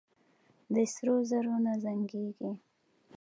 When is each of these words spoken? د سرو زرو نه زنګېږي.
د 0.73 0.75
سرو 0.93 1.15
زرو 1.29 1.55
نه 1.65 1.73
زنګېږي. 1.83 2.51